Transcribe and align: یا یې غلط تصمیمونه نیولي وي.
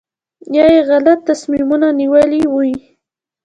یا 0.55 0.65
یې 0.73 0.81
غلط 0.89 1.19
تصمیمونه 1.29 1.87
نیولي 1.99 2.43
وي. 2.53 2.73